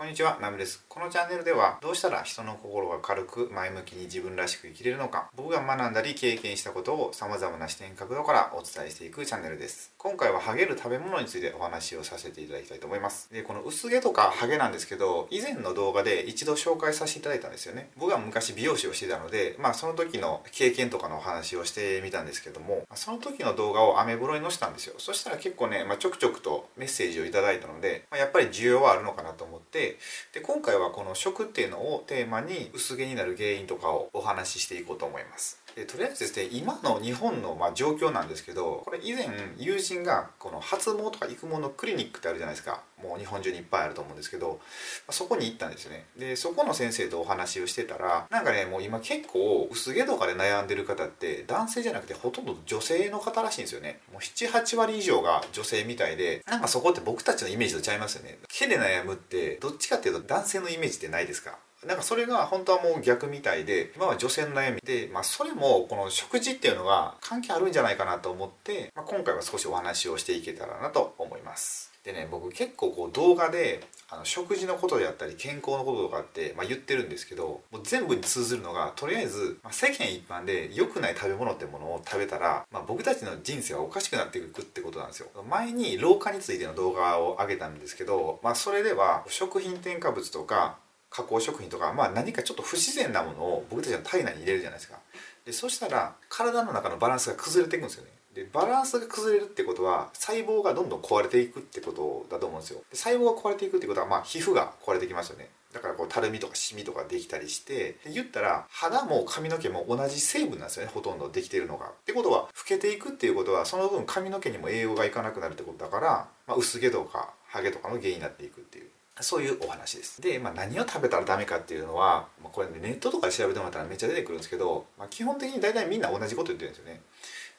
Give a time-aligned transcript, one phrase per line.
[0.00, 0.82] こんにちは、ナムです。
[0.88, 9.92] このチャンネルでは、どうしたら人の心が軽く前向きに自分らしく生きれるのか、僕が学んだり経験したことを様々な視点角度からお伝えしていくチャンネルです。
[9.98, 13.30] 今回はハゲる食べ物についてお話をさせていただきたいと思います。
[13.30, 17.90] で、この薄毛とかハゲなんですけど、以前の動画で一度紹介させていただいたんですよね。
[17.98, 24.94] 僕は昔美容師をしてたので、まあその時の経験とかのお話をしてみたんですけども、その時の動画をアメブロに載せたんですよ。
[24.96, 29.98] そしたら結構ね、まあ、ちょくちょくとメッセージをいただいたので、まあ、やっぱり需要はあるのかなと思って、で、
[30.42, 35.59] 今回はこの食っていうのをテーマに薄毛になる原因とかをお話ししていこうと思います。
[35.76, 39.28] でとりあえずですね今の日本のまあ状況なんですけどこれ以前
[39.58, 42.82] 友人がこの発毛とか育毛のクリニックってあるじゃないですか。
[43.02, 44.60] もう日本中にいっぱいあると思うんですけど
[45.08, 46.04] まそこに行ったんですよね。
[46.18, 54.00] でそこの先生とお話をしてたらなんかねもう今結構薄毛とかで悩んでる方って男性じゃなくてほとんど女性の方らしいんですよね。
[54.12, 58.38] もう78割以上が女性みたいでなんかそこって僕たちのイメージとちゃいますよね。
[58.48, 61.56] 毛で悩むってどっちかっていうと男性のイメージってないですか？
[61.86, 71.90] なんかそれが本当はもう逆みたいで今は女性の悩みで、まあ、それもこの食事っていうのが関係あるんじゃないかなと思って、まあ、今回は少しお話をしていけたらなと思います。
[72.04, 85.28] でね僕結構こう動画であの食事のことであったり健康のこととかって、まあ、言ってるんですけどもう全部に通ずるのがとりあえず、まあ、世間一般で良くない食べ物ってものを食べたら、まあ、僕たちの人生はおかしくなっていくってことなんですよ。
[85.48, 90.78] 前に老化についての動画を上げたんですけど、まあ、それでは食品添加物とか
[91.10, 94.98] 加工食品とか、まあ、何かちょっと不自然なものを僕たちの体内に入れるじゃないですか。
[95.44, 98.10] でそしたら体の中のバランスが崩れていくんですよね。
[98.34, 102.80] でバランスが崩れるってことは細胞がどんどん壊れていくってことだと思うんですよ。
[102.90, 105.48] で細胞が壊れていくってことは、まあ、皮膚が壊れてきますよね。
[105.72, 111.86] だからこうたるみとかシミとかできたりして言ったら肌も髪の毛も同じ成分なんですよねほとんどできてるのが。
[111.86, 118.90] ってことは老けていくっていうことはその分髪の毛にも栄養がいかなくなるってことだから、まあ、薄毛とかハゲとかの原因になっていくっていう。
[119.22, 120.20] そういうお話です。
[120.20, 127.00] で、まあ、何を食べたらダメかっていうのは、まあ、これ、ね、ネットとかで調べてもらったらめっちゃ出てくるんですけど、まあ、基本的に大体みんな同じこと言ってるんですよね。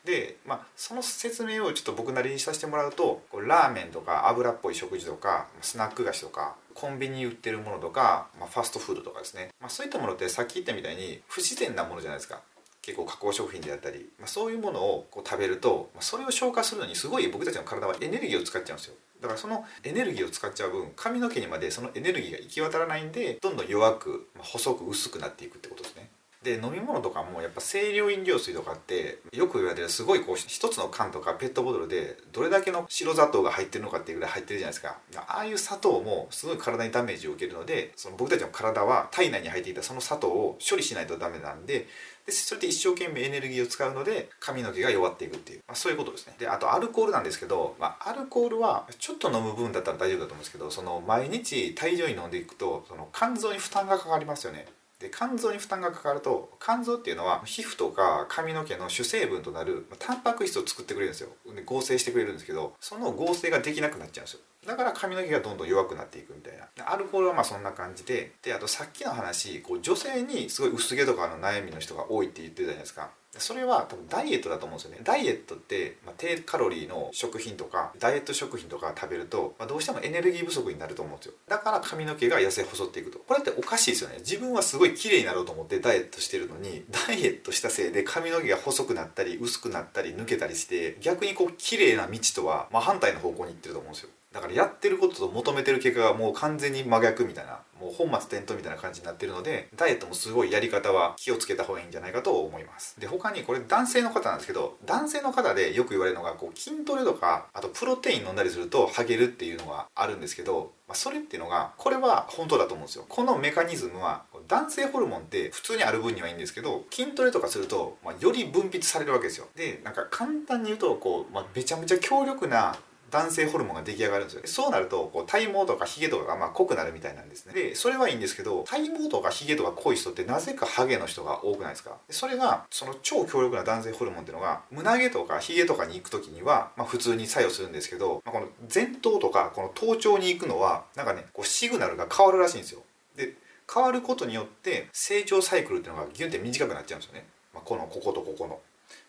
[0.06, 12.42] で、まあ、その説明をちょっと僕なりにさせてもらうとこうラーメンとか油っぽい食事とかスナック菓子とかコンビニに売ってるものとか、まあ、ファストフードとかですね、まあ、そういったものってさっき言ったみたいに不自然なものじゃないですか。
[12.82, 18.96] 結構加工食品であったり、まあ、そういうものをこう食べると、まあ、それを消化するのにすごい僕たちの体はエネルギーを使っちゃうんですよ。
[19.22, 26.10] だからそのエネルギーを使っちゃう分髪の毛にまでそのエネルギーが行き渡らないんでどんどん弱く細く薄くなっていくってことですね。
[26.44, 34.98] で飲み物とかもやっぱ清涼飲料水とかってよく言われてるすごいこう一つの缶とかペットボトルでどれだけの白砂糖が入ってるのかっていうぐらい入ってるじゃないですか。
[35.28, 41.88] ああいう砂糖もすごい体にダメージを受けるのでその僕たちの体は体内に入っていたその砂糖を処理しないとダメなんで
[42.32, 46.36] でそれで一生懸命エネルギーを使うので髪の毛が弱っていくっていう、まあ、そういうことですね。
[46.40, 54.66] であとアルコールなんですけど、まあ、アルコールはちょっと飲む分だったら大丈夫だと思うんですけどその毎日大量に飲んでいくとその肝臓に負担がかかりますよね。
[55.02, 61.30] で肝臓に負担がかかると肝臓っていうのは皮膚とか髪の毛の主成分となるタンパク質を作ってくれるんですよ。
[61.56, 64.40] で合成してくれるんですけどその合成ができなくなっちゃうんですよ。
[64.66, 66.92] だから髪の毛がどんどん弱くなっていくみたいな。
[66.92, 68.34] アルコールはまあそんな感じで。
[68.44, 73.10] であとさっきの話こう女性にすごい薄毛とかの悩みの人が多いって言ってたじゃないですか。
[73.38, 75.00] それは多分ダイエットだと思うんですよね。
[75.04, 81.34] ダイエットって、まあ、低カロリーの食品とかダイエット食品とか食べると、まあ、どうしてもエネルギー不足になると思うんですよ。
[81.48, 83.20] だから髪の毛が痩せ細っていくと。
[83.20, 84.18] これっておかしいですよね。
[84.20, 94.10] 自分はすごい綺麗になろうと思ってダイエットしてるのにダイエットしたせいで髪の毛が細くなったり薄くなったり抜けたりして逆にこう綺麗な道とは真反対の方向に行ってると思うんですよ。
[94.34, 103.00] だからやってることと求めてる結果がもう完全に真逆みたいなもう本末転倒みたいな感じになってるのでダイエットもすごいやり方は気をつけた方がいいんじゃないかと思います。
[103.00, 113.06] で他にこれ男性の方なんですけど男性の方でよく言われるのがこう筋トレとかあとプロテイン飲んだりするとハゲるっていうのがあるんですけどまあそれっていうのがこれは本当だと思うんですよ。
[113.10, 119.48] このメカニズムは男性ホルモンって普通にある分にはいいんですけど筋トレとかすると、ま、より分泌されるわけですよ。
[119.56, 122.76] でなんか簡単に言うとこう、まあ、めちゃめちゃ強力な
[123.12, 124.42] 男性ホルモンが出来上がるんですよ。
[124.46, 127.54] そうなるとこう体毛とかヒゲとかがまあ濃くなるみたいなんですね。
[127.54, 131.98] でそれはいいんですけど体毛とかヒゲとか濃い人ってなぜかハゲの人が多くないですか？
[132.10, 142.82] それがその超強力な男性ホルモンっていうのが胸毛とかヒゲとかに行く時には、まあ、普通に作用するんですけど、まあ、この前頭とかこの頭頂に行くのはなんかねこうシグナルが変わるらしいんですよ。
[143.16, 143.34] で
[143.74, 148.60] 変わることによって成長サイクルっていうのがギュンって短くなっちゃうんですよね、まあ、このこことここの。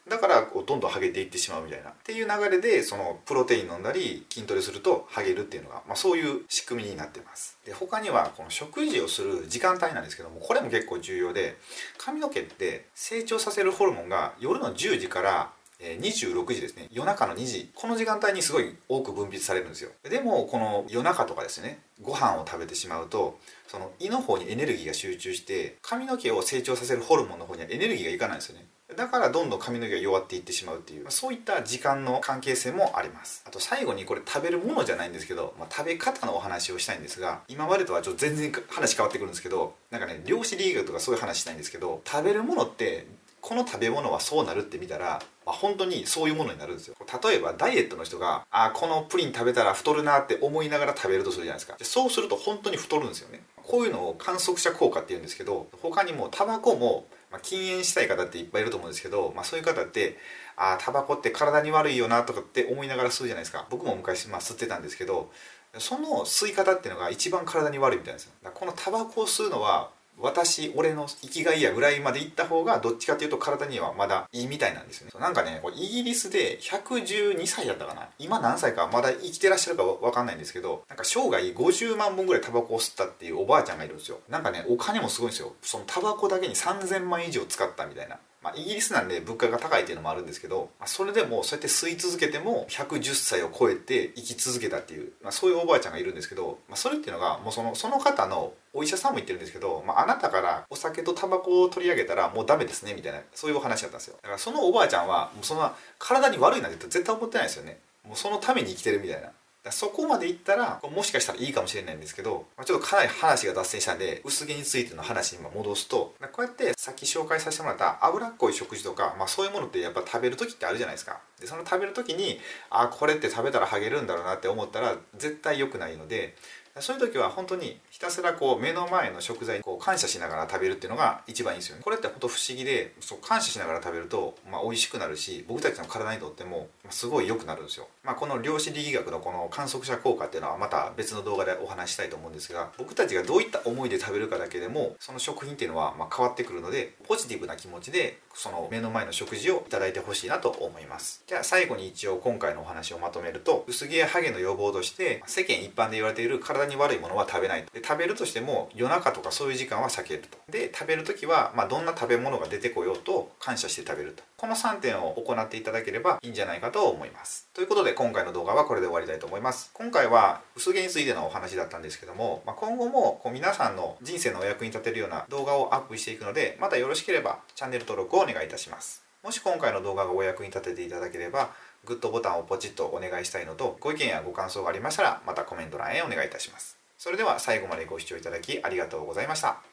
[0.08, 1.90] だからこうどんどんハゲていってしまうみたいな。
[1.90, 7.58] っていう流れでそのプロテイン飲んだり筋トレするとハゲるっていうのが、まあ、そういう仕組みになってます。
[7.64, 11.56] で他にはこの食事をする時間帯なんですけどもこれも結構重要で
[11.98, 15.52] 髪の毛って成長させるホルモンが夜の10時から
[15.82, 16.88] 26時ですね。
[16.92, 17.70] 夜中の2時。
[17.74, 19.90] この時間帯にすごい多く分泌されるんですよ。
[20.04, 28.66] でもこの夜中とかですねご飯を食べてしまうとその胃の方にエネルギーが集中して髪の毛を成長させるホルモンの方にはエネルギーがいかないんですよね。
[28.96, 33.42] だからどんどん髪の毛が弱っていってしまうっていう、ま、そういった時間の関係性もあります。
[33.46, 43.06] あと最後にこれ食べるものじゃないんですけど、まあ、食べ方のお話をしたいんですが今までとはちょっと全然話変わってくるんですけどなんかね量子力学とかそういう話したいんですけど食べるものって
[43.42, 46.94] この食べ物はそうなるって見たら、まあ、本当にそういうものになるんですよ。
[47.22, 51.76] 例えばダイエットの人があこのプリン食べたら太るなって思いながら食べるとするじゃないですか。
[51.82, 53.42] そうすると本当に太るんですよね。
[53.56, 60.18] こういうのを観測者効果っていうんですけど他にもタバコもまあ、禁煙したい方っていっぱいいると思うんですけど、まあ、そういう方って
[60.56, 63.66] ああタバコって体に悪いよなとかって思いながら吸うじゃないですか。
[63.70, 65.32] 僕も昔、まあ、吸ってたんですけど
[65.78, 68.50] その吸い方っていうのが一番体に悪いみたいなんですよ。
[68.52, 75.12] このタバコを吸うのは私俺の生きがいやぐらいまで行った方がどっちかっていうと体にはまだいいみたいなんですよね。
[75.18, 78.08] なんかねイギリスで112歳だったかな。
[78.18, 84.18] 今何歳かまだ生きてらっしゃるか分かんないんですけどなんか生涯50万本ぐらいタバコを吸ったっていうおばあちゃんがいるんですよ。
[84.28, 85.54] なんかねお金もすごいんですよ。
[85.62, 88.18] そのタバコだけに3000万以上使ったみたいな。
[88.42, 104.16] まあ、イギリスなんで物価が高いっていうのもあるんですけど、まあ、それでもそうやって吸い続けても110歳を超えて生き続けたっていう、まあ、そういうおばあちゃんがいるんですけど、まあ、それっていうのがもうそのその方のお医者さんも言ってるんですけど、まあ、あなたからお酒とタバコを取り上げたらもうダメですねみたいなそういうお話だったんですよ。
[104.22, 107.78] だからそのおばあちゃんはもうそんな体に悪いなんて絶対思ってないですよね。
[108.04, 109.28] もうそのために生きてるみたいな。
[109.70, 121.20] そこまでいったらもしかしたらいいかもしれないんですけどまちょっとかなり話が脱線したんで薄毛についての話に戻すとこうやってさっき紹介させてもらった脂っこい食事とか、まあ、そういうものってやっぱ食べる時ってあるじゃないですか。
[121.40, 122.38] でその食べる時に
[122.70, 126.36] あこれって食べたらハゲるんだろうなって思ったら絶対良くないので
[126.80, 131.82] そういう時は本当にひたすらこう目の前の食材にこう感謝しながら食べるっていうのが一番いいんですよね。
[131.82, 151.22] これって本当不思議でそう感謝しながら食べると、まあ、美味しくなるし僕たちの体にとってもすごい良くなるんですよ、まあ、この量子力学のこの観測者効果っていうのはまた別の動画でお話したいと思うんですが僕たちがどういった思いで食べるかだけでもその食品っていうのはま変わってくるのでポジティブな気持ちでその目の前の食事をいただいてほしいなと思います。
[151.26, 160.38] じゃあ最後に一応今回のお話をまとめると薄毛やハゲの予防として世間一般で言われている体に悪いものは食べないで食べるとしても夜中とかそういう時間は避けると。
[160.50, 164.22] で食べる時は、まあ、どんな食べ物が出てこようと感謝して食べると。
[164.36, 167.48] この3点を行っていただければいいんじゃないかと思います。
[167.54, 169.70] ということで今回の動画はこれで終わりたいと思います。
[169.72, 179.11] 今回は薄毛についてのお話だったんですけども、まあ、今後もこう皆さんの人生のお役に立てるような動画をアップしていくのでまたよろしければチャンネル登録をお願いいたします。
[179.22, 181.50] もし今回の動画がお役に立てていただければ
[181.84, 186.76] グッドボタンをポチッとお願いしたいのとご意見やご感想がありましたらまたコメント欄へお願いいたします。
[186.98, 189.71] それでは最後までご視聴いただきありがとうございました。